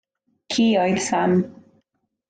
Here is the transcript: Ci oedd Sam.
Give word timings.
Ci 0.53 0.65
oedd 0.85 0.99
Sam. 1.11 1.33